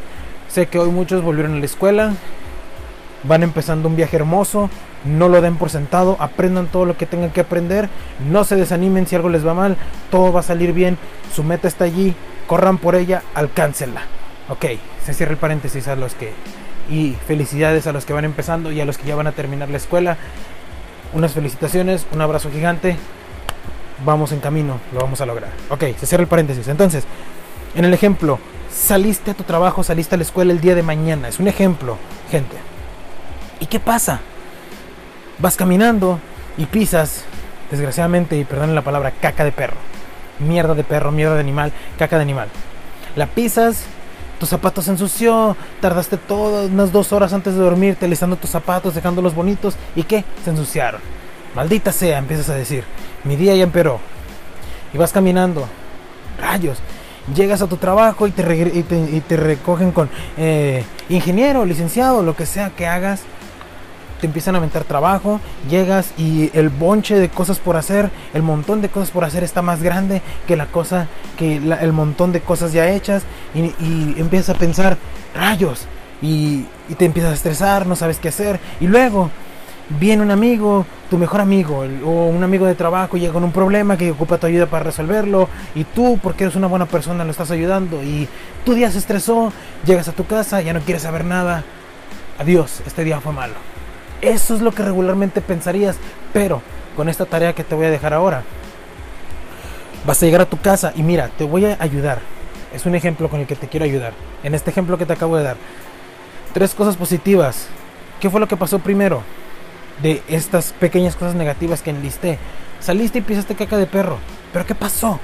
sé 0.48 0.66
que 0.66 0.78
hoy 0.78 0.90
muchos 0.90 1.22
volvieron 1.22 1.54
a 1.54 1.58
la 1.58 1.64
escuela, 1.64 2.12
van 3.22 3.42
empezando 3.42 3.88
un 3.88 3.96
viaje 3.96 4.16
hermoso, 4.16 4.70
no 5.04 5.28
lo 5.28 5.40
den 5.40 5.56
por 5.56 5.70
sentado, 5.70 6.16
aprendan 6.18 6.66
todo 6.66 6.84
lo 6.84 6.96
que 6.96 7.06
tengan 7.06 7.30
que 7.30 7.40
aprender, 7.40 7.88
no 8.28 8.44
se 8.44 8.56
desanimen 8.56 9.06
si 9.06 9.16
algo 9.16 9.28
les 9.28 9.46
va 9.46 9.54
mal, 9.54 9.76
todo 10.10 10.32
va 10.32 10.40
a 10.40 10.44
salir 10.44 10.72
bien, 10.72 10.98
su 11.32 11.44
meta 11.44 11.68
está 11.68 11.84
allí, 11.84 12.14
corran 12.46 12.78
por 12.78 12.96
ella, 12.96 13.22
alcáncenla. 13.34 14.02
Ok, 14.48 14.66
se 15.04 15.14
cierra 15.14 15.32
el 15.32 15.38
paréntesis 15.38 15.88
a 15.88 15.96
los 15.96 16.14
que 16.14 16.32
y 16.90 17.16
felicidades 17.26 17.86
a 17.86 17.92
los 17.92 18.04
que 18.04 18.12
van 18.12 18.24
empezando 18.24 18.72
y 18.72 18.80
a 18.80 18.84
los 18.84 18.98
que 18.98 19.06
ya 19.06 19.16
van 19.16 19.26
a 19.26 19.32
terminar 19.32 19.68
la 19.70 19.76
escuela. 19.76 20.16
Unas 21.12 21.32
felicitaciones, 21.32 22.06
un 22.12 22.20
abrazo 22.20 22.50
gigante. 22.50 22.96
Vamos 24.04 24.32
en 24.32 24.40
camino, 24.40 24.80
lo 24.92 25.00
vamos 25.00 25.20
a 25.20 25.26
lograr. 25.26 25.50
Ok, 25.70 25.84
se 25.98 26.06
cierra 26.06 26.22
el 26.22 26.28
paréntesis. 26.28 26.66
Entonces, 26.68 27.04
en 27.74 27.84
el 27.84 27.94
ejemplo, 27.94 28.38
saliste 28.70 29.30
a 29.30 29.34
tu 29.34 29.44
trabajo, 29.44 29.82
saliste 29.82 30.14
a 30.14 30.18
la 30.18 30.24
escuela 30.24 30.52
el 30.52 30.60
día 30.60 30.74
de 30.74 30.82
mañana. 30.82 31.28
Es 31.28 31.38
un 31.38 31.48
ejemplo, 31.48 31.96
gente. 32.30 32.56
¿Y 33.60 33.66
qué 33.66 33.80
pasa? 33.80 34.20
Vas 35.38 35.56
caminando 35.56 36.18
y 36.58 36.66
pisas, 36.66 37.24
desgraciadamente, 37.70 38.36
y 38.36 38.44
perdonen 38.44 38.74
la 38.74 38.82
palabra, 38.82 39.12
caca 39.12 39.44
de 39.44 39.52
perro. 39.52 39.76
Mierda 40.40 40.74
de 40.74 40.84
perro, 40.84 41.12
mierda 41.12 41.34
de 41.34 41.40
animal, 41.40 41.72
caca 41.98 42.16
de 42.16 42.22
animal. 42.22 42.48
La 43.16 43.26
pisas 43.26 43.84
Tu 44.38 44.46
zapato 44.46 44.82
se 44.82 44.90
ensució, 44.90 45.56
tardaste 45.80 46.16
todas 46.16 46.70
unas 46.70 46.92
dos 46.92 47.12
horas 47.12 47.32
antes 47.32 47.54
de 47.54 47.60
dormir, 47.60 47.96
listando 48.02 48.36
tus 48.36 48.50
zapatos, 48.50 48.94
dejándolos 48.94 49.34
bonitos, 49.34 49.76
¿y 49.94 50.02
qué? 50.02 50.24
Se 50.44 50.50
ensuciaron. 50.50 51.00
Maldita 51.54 51.92
sea, 51.92 52.18
empiezas 52.18 52.48
a 52.50 52.54
decir. 52.54 52.84
Mi 53.22 53.36
día 53.36 53.54
ya 53.54 53.62
empeoró. 53.62 54.00
Y 54.92 54.98
vas 54.98 55.12
caminando. 55.12 55.66
Rayos. 56.40 56.78
Llegas 57.34 57.62
a 57.62 57.68
tu 57.68 57.76
trabajo 57.76 58.26
y 58.26 58.32
te, 58.32 58.42
y 58.66 59.20
te, 59.20 59.36
recogen 59.36 59.92
con 59.92 60.10
eh, 60.36 60.84
ingeniero, 61.08 61.64
licenciado, 61.64 62.22
lo 62.22 62.36
que 62.36 62.44
sea 62.44 62.70
que 62.70 62.86
hagas 62.86 63.22
te 64.20 64.26
empiezan 64.26 64.54
a 64.54 64.58
aventar 64.58 64.84
trabajo, 64.84 65.40
llegas 65.68 66.12
y 66.16 66.50
el 66.54 66.68
bonche 66.68 67.18
de 67.18 67.28
cosas 67.28 67.58
por 67.58 67.76
hacer, 67.76 68.10
el 68.32 68.42
montón 68.42 68.80
de 68.80 68.88
cosas 68.88 69.10
por 69.10 69.24
hacer 69.24 69.44
está 69.44 69.62
más 69.62 69.82
grande 69.82 70.22
que 70.46 70.56
la 70.56 70.66
cosa, 70.66 71.08
que 71.36 71.56
el 71.56 71.92
montón 71.92 72.32
de 72.32 72.40
cosas 72.40 72.72
ya 72.72 72.88
hechas 72.90 73.22
y, 73.54 74.18
empiezas 74.18 74.56
a 74.56 74.58
pensar, 74.58 74.96
rayos, 75.34 75.86
y, 76.22 76.66
y, 76.88 76.94
te 76.96 77.04
empiezas 77.04 77.32
a 77.32 77.34
estresar, 77.34 77.86
no 77.86 77.96
sabes 77.96 78.18
qué 78.18 78.28
hacer 78.28 78.58
y 78.80 78.86
luego 78.86 79.30
viene 79.88 80.22
un 80.22 80.30
amigo, 80.30 80.86
tu 81.10 81.18
mejor 81.18 81.40
amigo 81.40 81.84
o 82.04 82.26
un 82.26 82.42
amigo 82.42 82.66
de 82.66 82.74
trabajo 82.74 83.16
llega 83.16 83.32
con 83.32 83.44
un 83.44 83.52
problema 83.52 83.96
que 83.96 84.10
ocupa 84.10 84.38
tu 84.38 84.46
ayuda 84.46 84.66
para 84.66 84.84
resolverlo 84.84 85.48
y 85.74 85.84
tú 85.84 86.18
porque 86.22 86.44
eres 86.44 86.56
una 86.56 86.66
buena 86.66 86.86
persona 86.86 87.24
lo 87.24 87.30
estás 87.30 87.50
ayudando 87.50 88.02
y 88.02 88.28
tu 88.64 88.74
día 88.74 88.90
se 88.90 88.98
estresó, 88.98 89.52
llegas 89.84 90.08
a 90.08 90.12
tu 90.12 90.26
casa, 90.26 90.62
ya 90.62 90.72
no 90.72 90.80
quieres 90.80 91.02
saber 91.02 91.24
nada, 91.24 91.64
adiós, 92.38 92.82
este 92.86 93.04
día 93.04 93.20
fue 93.20 93.32
malo. 93.32 93.73
Eso 94.24 94.54
es 94.54 94.62
lo 94.62 94.72
que 94.72 94.82
regularmente 94.82 95.42
pensarías, 95.42 95.96
pero 96.32 96.62
con 96.96 97.10
esta 97.10 97.26
tarea 97.26 97.52
que 97.52 97.62
te 97.62 97.74
voy 97.74 97.84
a 97.84 97.90
dejar 97.90 98.14
ahora, 98.14 98.42
vas 100.06 100.22
a 100.22 100.24
llegar 100.24 100.40
a 100.40 100.46
tu 100.46 100.58
casa 100.58 100.94
y 100.96 101.02
mira, 101.02 101.28
te 101.36 101.44
voy 101.44 101.66
a 101.66 101.76
ayudar. 101.78 102.20
Es 102.74 102.86
un 102.86 102.94
ejemplo 102.94 103.28
con 103.28 103.40
el 103.40 103.46
que 103.46 103.54
te 103.54 103.68
quiero 103.68 103.84
ayudar. 103.84 104.14
En 104.42 104.54
este 104.54 104.70
ejemplo 104.70 104.96
que 104.96 105.04
te 105.04 105.12
acabo 105.12 105.36
de 105.36 105.44
dar. 105.44 105.56
Tres 106.54 106.72
cosas 106.72 106.96
positivas. 106.96 107.66
¿Qué 108.18 108.30
fue 108.30 108.40
lo 108.40 108.48
que 108.48 108.56
pasó 108.56 108.78
primero? 108.78 109.22
De 110.02 110.22
estas 110.26 110.72
pequeñas 110.72 111.16
cosas 111.16 111.34
negativas 111.34 111.82
que 111.82 111.90
enlisté. 111.90 112.38
Saliste 112.80 113.18
y 113.18 113.22
pisaste 113.22 113.54
caca 113.54 113.76
de 113.76 113.86
perro. 113.86 114.16
¿Pero 114.54 114.64
qué 114.64 114.74
pasó? 114.74 115.20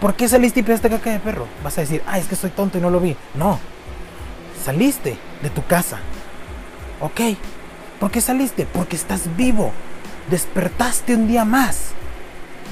¿Por 0.00 0.14
qué 0.14 0.26
saliste 0.26 0.60
y 0.60 0.62
pisaste 0.64 0.90
caca 0.90 1.12
de 1.12 1.20
perro? 1.20 1.46
Vas 1.62 1.78
a 1.78 1.82
decir, 1.82 2.02
ah, 2.08 2.18
es 2.18 2.26
que 2.26 2.34
soy 2.34 2.50
tonto 2.50 2.76
y 2.76 2.80
no 2.80 2.90
lo 2.90 2.98
vi. 2.98 3.16
No. 3.36 3.60
Saliste 4.64 5.16
de 5.42 5.50
tu 5.50 5.64
casa. 5.64 5.98
Ok, 7.00 7.20
¿Por 8.00 8.10
qué 8.10 8.20
saliste? 8.20 8.66
Porque 8.66 8.96
estás 8.96 9.36
vivo. 9.36 9.72
Despertaste 10.30 11.14
un 11.14 11.28
día 11.28 11.44
más. 11.44 11.92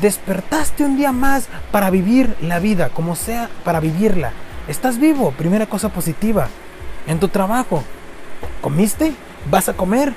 Despertaste 0.03 0.85
un 0.85 0.97
día 0.97 1.13
más 1.13 1.49
para 1.71 1.89
vivir 1.91 2.37
la 2.43 2.59
vida, 2.59 2.91
como 2.91 3.17
sea, 3.17 3.49
para 3.65 3.81
vivirla. 3.81 4.33
Estás 4.69 4.99
vivo, 4.99 5.31
primera 5.33 5.67
cosa 5.67 5.89
positiva. 5.89 6.49
En 7.07 7.21
tu 7.21 7.29
trabajo, 7.29 7.83
¿comiste? 8.61 9.15
¿Vas 9.51 9.69
a 9.69 9.75
comer? 9.75 10.15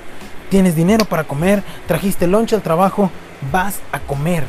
¿Tienes 0.50 0.74
dinero 0.74 1.04
para 1.04 1.24
comer? 1.24 1.62
¿Trajiste 1.86 2.26
lunch 2.26 2.54
al 2.54 2.62
trabajo? 2.62 3.10
Vas 3.52 3.80
a 3.92 4.00
comer. 4.00 4.44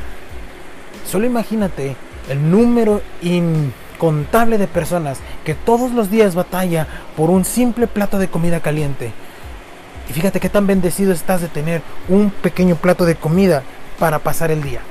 Solo 1.06 1.26
imagínate 1.26 1.96
el 2.30 2.50
número 2.50 3.02
incontable 3.22 4.58
de 4.58 4.68
personas 4.68 5.20
que 5.44 5.56
todos 5.56 5.92
los 5.92 6.10
días 6.10 6.36
batalla 6.36 6.88
por 7.16 7.30
un 7.30 7.46
simple 7.46 7.88
plato 7.88 8.20
de 8.20 8.30
comida 8.30 8.62
caliente. 8.62 9.12
Y 10.10 10.14
fíjate 10.14 10.40
qué 10.40 10.50
tan 10.50 10.66
bendecido 10.66 11.14
estás 11.14 11.42
de 11.42 11.48
tener 11.48 11.82
un 12.08 12.32
pequeño 12.32 12.76
plato 12.76 13.06
de 13.06 13.16
comida 13.16 13.64
para 14.00 14.20
pasar 14.20 14.50
el 14.50 14.64
día. 14.64 14.82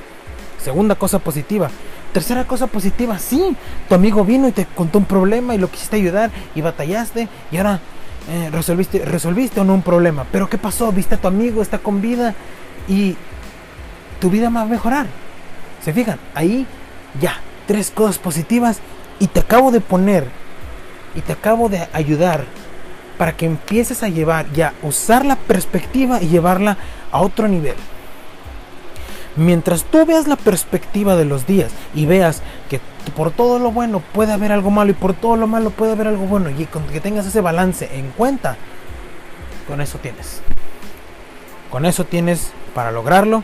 Segunda 0.63 0.95
cosa 0.95 1.19
positiva. 1.19 1.69
Tercera 2.13 2.45
cosa 2.45 2.65
positiva, 2.67 3.19
sí, 3.19 3.55
tu 3.87 3.93
amigo 3.93 4.25
vino 4.25 4.47
y 4.47 4.51
te 4.51 4.65
contó 4.65 4.97
un 4.97 5.05
problema 5.05 5.53
y 5.53 5.59
lo 5.59 5.69
quisiste 5.69 5.97
ayudar 5.97 6.31
y 6.55 6.61
batallaste 6.61 7.27
y 7.51 7.57
ahora 7.57 7.79
eh, 8.31 8.49
resolviste, 8.51 9.05
resolviste 9.05 9.59
o 9.59 9.63
no 9.63 9.75
un 9.75 9.83
problema. 9.83 10.25
Pero 10.31 10.49
¿qué 10.49 10.57
pasó? 10.57 10.91
Viste 10.91 11.15
a 11.15 11.17
tu 11.19 11.27
amigo, 11.27 11.61
está 11.61 11.77
con 11.77 12.01
vida 12.01 12.33
y 12.87 13.15
tu 14.19 14.31
vida 14.31 14.49
va 14.49 14.61
a 14.61 14.65
mejorar. 14.65 15.05
¿Se 15.83 15.93
fijan? 15.93 16.17
Ahí 16.33 16.65
ya, 17.21 17.39
tres 17.67 17.91
cosas 17.91 18.17
positivas 18.17 18.79
y 19.19 19.27
te 19.27 19.41
acabo 19.41 19.69
de 19.71 19.81
poner 19.81 20.25
y 21.13 21.21
te 21.21 21.33
acabo 21.33 21.69
de 21.69 21.87
ayudar 21.93 22.45
para 23.19 23.35
que 23.35 23.45
empieces 23.45 24.01
a 24.01 24.07
llevar 24.07 24.49
ya, 24.53 24.73
usar 24.81 25.25
la 25.25 25.35
perspectiva 25.35 26.21
y 26.21 26.29
llevarla 26.29 26.77
a 27.11 27.19
otro 27.19 27.49
nivel. 27.49 27.75
Mientras 29.35 29.83
tú 29.83 30.05
veas 30.05 30.25
la 30.25 30.37
perspectiva 30.37 31.17
de 31.17 31.25
los 31.25 31.45
días 31.45 31.69
y 31.93 32.05
veas 32.05 32.41
que 32.69 32.79
por 33.17 33.31
todo 33.31 33.59
lo 33.59 33.73
bueno 33.73 34.01
puede 34.13 34.31
haber 34.31 34.53
algo 34.53 34.71
malo 34.71 34.91
y 34.91 34.93
por 34.93 35.13
todo 35.13 35.35
lo 35.35 35.47
malo 35.47 35.69
puede 35.69 35.91
haber 35.91 36.07
algo 36.07 36.27
bueno 36.27 36.49
y 36.49 36.65
que 36.65 37.01
tengas 37.01 37.25
ese 37.25 37.41
balance 37.41 37.89
en 37.93 38.09
cuenta, 38.11 38.55
con 39.67 39.81
eso 39.81 39.97
tienes. 39.97 40.41
Con 41.69 41.85
eso 41.85 42.05
tienes 42.05 42.53
para 42.73 42.89
lograrlo, 42.93 43.43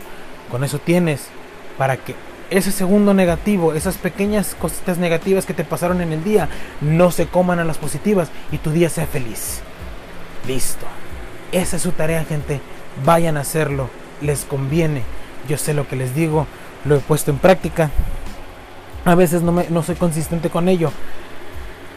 con 0.50 0.64
eso 0.64 0.78
tienes 0.78 1.28
para 1.76 1.98
que 1.98 2.14
ese 2.50 2.70
segundo 2.70 3.14
negativo, 3.14 3.72
esas 3.72 3.96
pequeñas 3.96 4.54
cositas 4.54 4.98
negativas 4.98 5.46
que 5.46 5.54
te 5.54 5.64
pasaron 5.64 6.00
en 6.00 6.12
el 6.12 6.22
día, 6.22 6.48
no 6.80 7.10
se 7.10 7.26
coman 7.26 7.58
a 7.58 7.64
las 7.64 7.78
positivas 7.78 8.28
y 8.52 8.58
tu 8.58 8.70
día 8.70 8.88
sea 8.88 9.06
feliz. 9.06 9.60
Listo. 10.46 10.86
Esa 11.52 11.76
es 11.76 11.82
su 11.82 11.92
tarea, 11.92 12.24
gente. 12.24 12.60
Vayan 13.04 13.36
a 13.36 13.40
hacerlo. 13.40 13.90
Les 14.20 14.44
conviene. 14.44 15.02
Yo 15.48 15.58
sé 15.58 15.74
lo 15.74 15.88
que 15.88 15.96
les 15.96 16.14
digo. 16.14 16.46
Lo 16.84 16.96
he 16.96 17.00
puesto 17.00 17.30
en 17.30 17.38
práctica. 17.38 17.90
A 19.04 19.14
veces 19.14 19.42
no, 19.42 19.52
me, 19.52 19.68
no 19.68 19.82
soy 19.82 19.96
consistente 19.96 20.50
con 20.50 20.68
ello. 20.68 20.92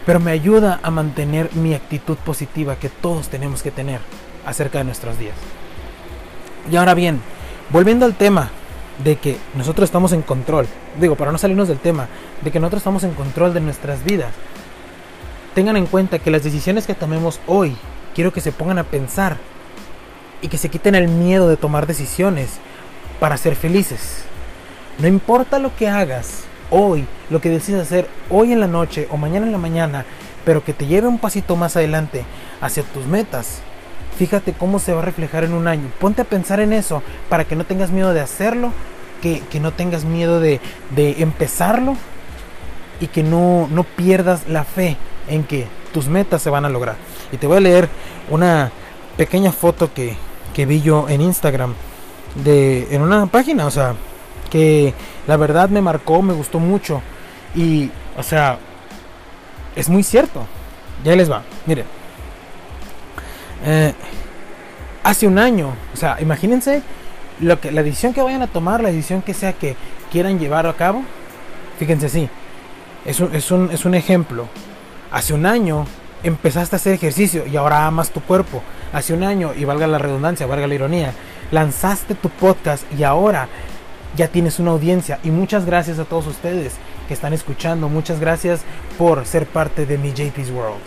Pero 0.06 0.20
me 0.20 0.32
ayuda 0.32 0.80
a 0.82 0.90
mantener 0.90 1.54
mi 1.54 1.74
actitud 1.74 2.18
positiva 2.18 2.78
que 2.78 2.90
todos 2.90 3.30
tenemos 3.30 3.62
que 3.62 3.72
tener 3.72 4.00
acerca 4.46 4.80
de 4.80 4.86
nuestros 4.86 5.20
días. 5.20 5.36
Y 6.72 6.76
ahora 6.76 6.94
bien, 6.94 7.22
volviendo 7.70 8.06
al 8.06 8.16
tema 8.16 8.52
de 9.04 9.16
que 9.16 9.38
nosotros 9.56 9.88
estamos 9.88 10.12
en 10.12 10.22
control, 10.22 10.68
digo, 11.00 11.16
para 11.16 11.32
no 11.32 11.38
salirnos 11.38 11.68
del 11.68 11.80
tema, 11.80 12.08
de 12.42 12.52
que 12.52 12.60
nosotros 12.60 12.82
estamos 12.82 13.04
en 13.04 13.14
control 13.14 13.54
de 13.54 13.62
nuestras 13.62 14.04
vidas, 14.04 14.34
tengan 15.56 15.78
en 15.78 15.86
cuenta 15.86 16.20
que 16.20 16.32
las 16.32 16.44
decisiones 16.44 16.86
que 16.86 16.96
tomemos 16.96 17.40
hoy 17.48 17.76
quiero 18.14 18.34
que 18.34 18.42
se 18.42 18.52
pongan 18.52 18.80
a 18.80 18.84
pensar 18.84 19.38
y 20.42 20.48
que 20.48 20.58
se 20.58 20.70
quiten 20.70 20.96
el 20.96 21.08
miedo 21.08 21.48
de 21.50 21.58
tomar 21.58 21.88
decisiones 21.88 22.60
para 23.20 23.38
ser 23.38 23.56
felices. 23.56 24.24
No 25.00 25.08
importa 25.08 25.60
lo 25.60 25.76
que 25.76 25.88
hagas 25.88 26.44
hoy, 26.70 27.06
lo 27.30 27.42
que 27.42 27.50
decidas 27.50 27.84
hacer 27.84 28.08
hoy 28.30 28.52
en 28.52 28.60
la 28.60 28.68
noche 28.68 29.08
o 29.12 29.18
mañana 29.18 29.46
en 29.46 29.52
la 29.52 29.58
mañana, 29.58 30.06
pero 30.46 30.64
que 30.64 30.74
te 30.74 30.86
lleve 30.86 31.08
un 31.08 31.20
pasito 31.20 31.56
más 31.56 31.76
adelante 31.76 32.26
hacia 32.62 32.84
tus 32.84 33.06
metas. 33.06 33.62
Fíjate 34.20 34.52
cómo 34.52 34.80
se 34.80 34.92
va 34.92 35.02
a 35.02 35.06
reflejar 35.06 35.46
en 35.46 35.54
un 35.54 35.66
año. 35.66 35.90
Ponte 35.98 36.24
a 36.24 36.26
pensar 36.26 36.60
en 36.60 36.74
eso 36.74 37.02
para 37.30 37.46
que 37.46 37.56
no 37.56 37.64
tengas 37.64 37.90
miedo 37.90 38.14
de 38.14 38.20
hacerlo, 38.20 38.74
que, 39.22 39.42
no 39.62 39.72
tengas 39.72 40.04
miedo 40.04 40.42
de, 40.42 40.60
de 40.94 41.22
empezarlo 41.22 41.96
y 43.00 43.08
que 43.08 43.24
no, 43.24 43.70
no 43.72 43.86
pierdas 43.86 44.50
la 44.50 44.66
fe 44.66 44.98
en 45.30 45.46
que 45.46 45.68
tus 45.94 46.10
metas 46.10 46.42
se 46.42 46.50
van 46.50 46.66
a 46.66 46.70
lograr. 46.70 46.98
Y 47.32 47.38
te 47.38 47.48
voy 47.48 47.56
a 47.56 47.62
leer 47.62 47.88
una 48.30 48.74
pequeña 49.16 49.54
foto 49.54 49.94
que, 49.94 50.18
que 50.54 50.66
vi 50.66 50.82
yo 50.82 51.08
en 51.08 51.22
Instagram 51.22 51.74
de 52.44 52.94
en 52.94 53.02
una 53.02 53.26
página, 53.28 53.68
o 53.68 53.72
sea, 53.72 53.96
que 54.52 54.94
la 55.28 55.38
verdad 55.38 55.70
me 55.70 55.82
marcó, 55.82 56.22
me 56.22 56.34
gustó 56.34 56.60
mucho 56.60 57.02
y, 57.56 57.90
o 58.18 58.24
sea, 58.24 58.60
es 59.78 59.88
muy 59.88 60.04
cierto. 60.04 60.46
Ya 61.06 61.16
les 61.16 61.32
va, 61.32 61.42
miren. 61.66 61.99
Eh, 63.66 63.94
hace 65.04 65.28
un 65.28 65.38
año, 65.38 65.74
o 65.94 65.98
sea, 65.98 66.18
imagínense 66.22 66.82
lo 67.40 67.60
que 67.60 67.72
la 67.72 67.84
decisión 67.84 68.14
que 68.14 68.22
vayan 68.22 68.42
a 68.42 68.48
tomar, 68.48 68.82
la 68.82 68.90
decisión 68.90 69.22
que 69.22 69.34
sea 69.34 69.54
que 69.54 69.76
quieran 70.12 70.40
llevar 70.40 70.68
a 70.68 70.74
cabo. 70.74 71.04
Fíjense 71.78 72.08
así, 72.08 72.30
es 73.06 73.20
un, 73.20 73.34
es 73.36 73.52
un, 73.52 73.72
es 73.72 73.86
un 73.86 73.96
ejemplo. 73.96 74.48
Hace 75.12 75.34
un 75.34 75.46
año 75.46 75.86
empezaste 76.24 76.76
a 76.76 76.78
hacer 76.78 76.94
ejercicio 76.94 77.46
y 77.48 77.56
ahora 77.58 77.86
amas 77.86 78.12
tu 78.12 78.22
cuerpo. 78.22 78.62
Hace 78.94 79.14
un 79.14 79.24
año, 79.24 79.54
y 79.56 79.66
valga 79.66 79.88
la 79.88 80.00
redundancia, 80.00 80.48
valga 80.48 80.68
la 80.68 80.76
ironía, 80.76 81.14
lanzaste 81.52 82.16
tu 82.16 82.30
podcast 82.30 82.84
y 82.98 83.04
ahora 83.04 83.48
ya 84.16 84.28
tienes 84.28 84.60
una 84.60 84.72
audiencia. 84.72 85.20
Y 85.24 85.32
muchas 85.32 85.66
gracias 85.66 86.00
a 86.00 86.06
todos 86.06 86.28
ustedes 86.28 86.74
que 87.08 87.14
están 87.14 87.34
escuchando. 87.34 87.90
Muchas 87.90 88.20
gracias 88.20 88.62
por 88.98 89.26
ser 89.26 89.46
parte 89.46 89.86
de 89.86 89.98
mi 89.98 90.12
JP's 90.12 90.50
World. 90.52 90.82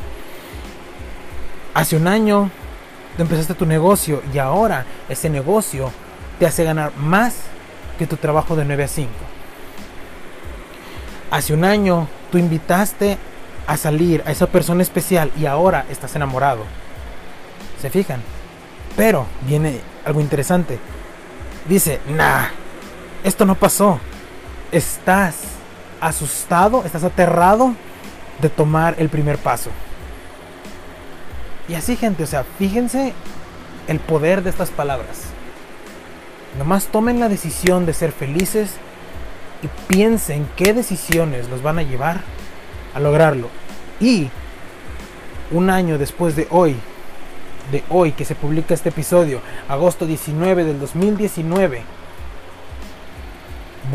Hace 1.74 1.96
un 1.96 2.06
año 2.06 2.50
empezaste 3.18 3.54
tu 3.54 3.66
negocio 3.66 4.22
y 4.32 4.38
ahora 4.38 4.86
ese 5.08 5.28
negocio 5.28 5.90
te 6.38 6.46
hace 6.46 6.64
ganar 6.64 6.92
más 6.96 7.34
que 7.98 8.06
tu 8.06 8.16
trabajo 8.16 8.56
de 8.56 8.64
9 8.64 8.84
a 8.84 8.88
5. 8.88 9.10
Hace 11.30 11.54
un 11.54 11.64
año 11.64 12.08
tú 12.30 12.38
invitaste 12.38 13.18
a 13.66 13.76
salir 13.76 14.22
a 14.26 14.32
esa 14.32 14.46
persona 14.46 14.82
especial 14.82 15.30
y 15.38 15.46
ahora 15.46 15.86
estás 15.90 16.14
enamorado. 16.16 16.64
¿Se 17.80 17.90
fijan? 17.90 18.20
Pero 18.96 19.26
viene 19.46 19.80
algo 20.04 20.20
interesante. 20.20 20.78
Dice, 21.68 22.00
nah, 22.08 22.46
esto 23.24 23.44
no 23.44 23.54
pasó. 23.54 23.98
Estás 24.72 25.36
asustado, 26.00 26.82
estás 26.84 27.04
aterrado 27.04 27.74
de 28.40 28.48
tomar 28.48 28.96
el 28.98 29.08
primer 29.08 29.38
paso. 29.38 29.70
Y 31.72 31.74
así 31.74 31.96
gente, 31.96 32.24
o 32.24 32.26
sea, 32.26 32.44
fíjense 32.58 33.14
el 33.88 33.98
poder 33.98 34.42
de 34.42 34.50
estas 34.50 34.68
palabras. 34.68 35.22
Nomás 36.58 36.88
tomen 36.88 37.18
la 37.18 37.30
decisión 37.30 37.86
de 37.86 37.94
ser 37.94 38.12
felices 38.12 38.74
y 39.62 39.68
piensen 39.88 40.46
qué 40.54 40.74
decisiones 40.74 41.48
los 41.48 41.62
van 41.62 41.78
a 41.78 41.82
llevar 41.82 42.20
a 42.92 43.00
lograrlo. 43.00 43.48
Y 44.00 44.28
un 45.50 45.70
año 45.70 45.96
después 45.96 46.36
de 46.36 46.46
hoy, 46.50 46.76
de 47.70 47.82
hoy 47.88 48.12
que 48.12 48.26
se 48.26 48.34
publica 48.34 48.74
este 48.74 48.90
episodio, 48.90 49.40
agosto 49.66 50.04
19 50.04 50.64
del 50.64 50.78
2019, 50.78 51.84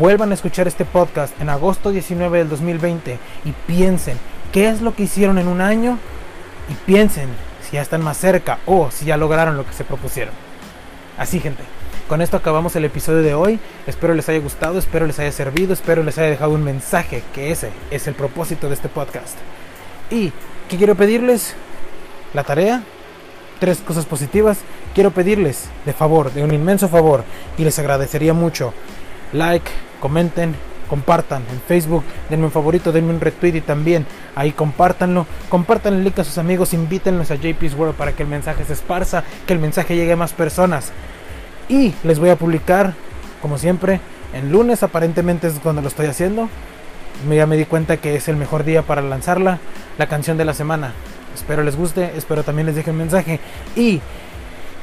vuelvan 0.00 0.32
a 0.32 0.34
escuchar 0.34 0.66
este 0.66 0.84
podcast 0.84 1.40
en 1.40 1.48
agosto 1.48 1.92
19 1.92 2.38
del 2.38 2.48
2020 2.48 3.20
y 3.44 3.52
piensen 3.68 4.18
qué 4.50 4.68
es 4.68 4.80
lo 4.80 4.96
que 4.96 5.04
hicieron 5.04 5.38
en 5.38 5.46
un 5.46 5.60
año 5.60 5.96
y 6.68 6.74
piensen 6.84 7.28
si 7.68 7.76
ya 7.76 7.82
están 7.82 8.02
más 8.02 8.16
cerca 8.16 8.58
o 8.66 8.90
si 8.90 9.04
ya 9.04 9.16
lograron 9.16 9.56
lo 9.56 9.66
que 9.66 9.72
se 9.72 9.84
propusieron. 9.84 10.32
Así 11.18 11.40
gente, 11.40 11.62
con 12.08 12.22
esto 12.22 12.36
acabamos 12.36 12.74
el 12.76 12.84
episodio 12.86 13.22
de 13.22 13.34
hoy. 13.34 13.58
Espero 13.86 14.14
les 14.14 14.28
haya 14.28 14.38
gustado, 14.38 14.78
espero 14.78 15.06
les 15.06 15.18
haya 15.18 15.32
servido, 15.32 15.74
espero 15.74 16.02
les 16.02 16.16
haya 16.16 16.30
dejado 16.30 16.52
un 16.52 16.64
mensaje, 16.64 17.22
que 17.34 17.50
ese 17.50 17.70
es 17.90 18.06
el 18.06 18.14
propósito 18.14 18.68
de 18.68 18.74
este 18.74 18.88
podcast. 18.88 19.36
¿Y 20.10 20.32
qué 20.68 20.78
quiero 20.78 20.94
pedirles? 20.94 21.54
La 22.32 22.44
tarea, 22.44 22.82
tres 23.58 23.78
cosas 23.78 24.06
positivas. 24.06 24.60
Quiero 24.94 25.10
pedirles 25.10 25.68
de 25.84 25.92
favor, 25.92 26.32
de 26.32 26.42
un 26.42 26.54
inmenso 26.54 26.88
favor, 26.88 27.24
y 27.58 27.64
les 27.64 27.78
agradecería 27.78 28.32
mucho. 28.32 28.72
Like, 29.32 29.70
comenten, 30.00 30.54
compartan 30.88 31.42
en 31.50 31.60
Facebook, 31.60 32.02
denme 32.28 32.46
un 32.46 32.50
favorito, 32.50 32.90
denme 32.90 33.12
un 33.12 33.20
retweet 33.20 33.56
y 33.56 33.60
también 33.60 34.06
ahí 34.34 34.52
compártanlo, 34.52 35.26
compartan 35.48 35.94
el 35.94 36.04
link 36.04 36.18
a 36.18 36.24
sus 36.24 36.38
amigos, 36.38 36.72
invítenlos 36.74 37.30
a 37.30 37.36
JP's 37.36 37.74
World 37.74 37.94
para 37.94 38.12
que 38.12 38.22
el 38.22 38.28
mensaje 38.28 38.64
se 38.64 38.72
esparza, 38.72 39.22
que 39.46 39.52
el 39.52 39.58
mensaje 39.58 39.94
llegue 39.94 40.12
a 40.12 40.16
más 40.16 40.32
personas. 40.32 40.92
Y 41.68 41.94
les 42.02 42.18
voy 42.18 42.30
a 42.30 42.36
publicar, 42.36 42.94
como 43.42 43.58
siempre, 43.58 44.00
en 44.32 44.50
lunes 44.50 44.82
aparentemente 44.82 45.46
es 45.46 45.54
cuando 45.62 45.82
lo 45.82 45.88
estoy 45.88 46.06
haciendo. 46.06 46.48
Ya 47.28 47.46
me 47.46 47.56
di 47.56 47.64
cuenta 47.64 47.96
que 47.96 48.14
es 48.14 48.28
el 48.28 48.36
mejor 48.36 48.64
día 48.64 48.82
para 48.82 49.02
lanzarla, 49.02 49.58
la 49.98 50.06
canción 50.06 50.36
de 50.36 50.44
la 50.44 50.54
semana. 50.54 50.92
Espero 51.34 51.62
les 51.62 51.76
guste, 51.76 52.12
espero 52.16 52.42
también 52.42 52.66
les 52.66 52.76
deje 52.76 52.90
el 52.90 52.96
mensaje. 52.96 53.40
Y 53.76 54.00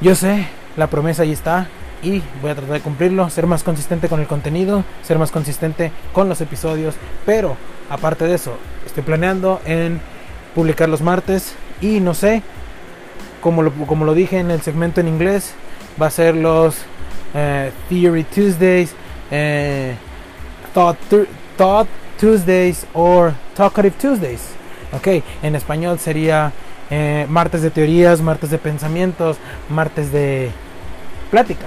yo 0.00 0.14
sé, 0.14 0.46
la 0.76 0.88
promesa 0.88 1.22
ahí 1.22 1.32
está, 1.32 1.68
y 2.02 2.22
voy 2.40 2.50
a 2.50 2.54
tratar 2.54 2.74
de 2.74 2.80
cumplirlo, 2.80 3.28
ser 3.30 3.46
más 3.46 3.62
consistente 3.62 4.08
con 4.08 4.20
el 4.20 4.26
contenido, 4.26 4.84
ser 5.02 5.18
más 5.18 5.30
consistente 5.30 5.92
con 6.12 6.28
los 6.28 6.40
episodios, 6.40 6.94
pero 7.24 7.56
aparte 7.90 8.26
de 8.26 8.34
eso, 8.34 8.56
estoy 8.84 9.02
planeando 9.02 9.60
en 9.64 10.00
publicar 10.54 10.88
los 10.88 11.00
martes 11.00 11.54
y 11.80 12.00
no 12.00 12.14
sé, 12.14 12.42
como 13.40 13.62
lo, 13.62 13.72
como 13.72 14.04
lo 14.04 14.14
dije 14.14 14.38
en 14.38 14.50
el 14.50 14.62
segmento 14.62 15.00
en 15.00 15.08
inglés, 15.08 15.54
va 16.00 16.06
a 16.06 16.10
ser 16.10 16.34
los 16.34 16.76
eh, 17.34 17.70
Theory 17.88 18.24
Tuesdays, 18.24 18.94
eh, 19.30 19.94
thought, 20.74 20.98
thought 21.56 21.88
Tuesdays 22.18 22.86
or 22.94 23.34
Talkative 23.54 23.94
Tuesdays. 24.00 24.40
Ok, 24.92 25.22
en 25.42 25.56
español 25.56 25.98
sería 25.98 26.52
eh, 26.90 27.26
martes 27.28 27.62
de 27.62 27.70
teorías, 27.70 28.20
martes 28.20 28.50
de 28.50 28.58
pensamientos, 28.58 29.36
martes 29.68 30.12
de 30.12 30.50
plática 31.30 31.66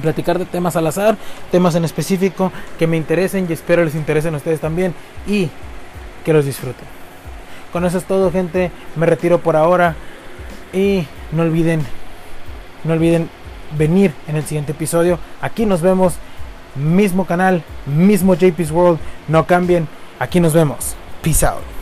platicar 0.00 0.38
de 0.38 0.44
temas 0.44 0.76
al 0.76 0.86
azar, 0.86 1.16
temas 1.50 1.74
en 1.74 1.84
específico 1.84 2.52
que 2.78 2.86
me 2.86 2.96
interesen 2.96 3.46
y 3.48 3.52
espero 3.52 3.84
les 3.84 3.94
interesen 3.94 4.34
a 4.34 4.38
ustedes 4.38 4.60
también 4.60 4.94
y 5.26 5.48
que 6.24 6.32
los 6.32 6.44
disfruten. 6.44 6.86
Con 7.72 7.84
eso 7.84 7.98
es 7.98 8.04
todo, 8.04 8.30
gente. 8.32 8.70
Me 8.96 9.06
retiro 9.06 9.40
por 9.40 9.56
ahora 9.56 9.94
y 10.72 11.06
no 11.32 11.42
olviden, 11.42 11.84
no 12.84 12.94
olviden 12.94 13.28
venir 13.76 14.12
en 14.28 14.36
el 14.36 14.44
siguiente 14.44 14.72
episodio. 14.72 15.18
Aquí 15.40 15.66
nos 15.66 15.82
vemos, 15.82 16.14
mismo 16.74 17.26
canal, 17.26 17.62
mismo 17.86 18.34
JP's 18.34 18.70
World. 18.70 18.98
No 19.28 19.46
cambien. 19.46 19.88
Aquí 20.18 20.40
nos 20.40 20.54
vemos. 20.54 20.96
Peace 21.22 21.44
out. 21.44 21.75